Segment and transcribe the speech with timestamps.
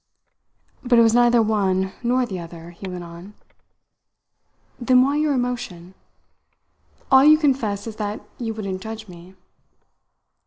[0.83, 3.35] "But it was neither one nor the other," he went on.
[4.79, 5.93] "Then, why your emotion?
[7.11, 9.35] All you confess is that you wouldn't judge me."